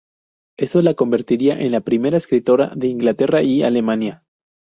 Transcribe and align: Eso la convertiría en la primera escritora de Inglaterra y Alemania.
Eso 0.57 0.81
la 0.81 0.95
convertiría 0.95 1.59
en 1.59 1.71
la 1.71 1.81
primera 1.81 2.17
escritora 2.17 2.71
de 2.75 2.87
Inglaterra 2.87 3.43
y 3.43 3.61
Alemania. 3.61 4.23